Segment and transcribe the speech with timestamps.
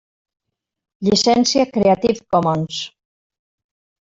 [1.07, 2.81] Llicència Creative Commons.